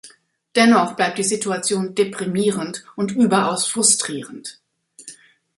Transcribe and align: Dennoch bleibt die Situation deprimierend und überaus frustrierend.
Dennoch 0.55 0.95
bleibt 0.95 1.19
die 1.19 1.23
Situation 1.23 1.93
deprimierend 1.93 2.83
und 2.95 3.11
überaus 3.11 3.67
frustrierend. 3.67 4.59